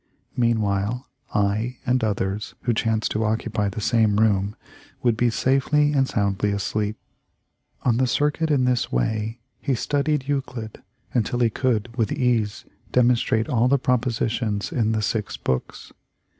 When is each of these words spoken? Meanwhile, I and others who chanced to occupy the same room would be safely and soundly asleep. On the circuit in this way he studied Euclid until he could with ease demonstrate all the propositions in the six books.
Meanwhile, 0.35 1.05
I 1.35 1.77
and 1.85 2.03
others 2.03 2.55
who 2.63 2.73
chanced 2.73 3.11
to 3.11 3.23
occupy 3.23 3.69
the 3.69 3.79
same 3.81 4.15
room 4.19 4.55
would 5.03 5.15
be 5.15 5.29
safely 5.29 5.93
and 5.93 6.07
soundly 6.07 6.51
asleep. 6.51 6.97
On 7.83 7.97
the 7.97 8.07
circuit 8.07 8.49
in 8.49 8.65
this 8.65 8.91
way 8.91 9.41
he 9.59 9.75
studied 9.75 10.27
Euclid 10.27 10.81
until 11.13 11.37
he 11.37 11.51
could 11.51 11.95
with 11.95 12.11
ease 12.11 12.65
demonstrate 12.91 13.47
all 13.47 13.67
the 13.67 13.77
propositions 13.77 14.71
in 14.71 14.93
the 14.93 15.03
six 15.03 15.37
books. 15.37 15.93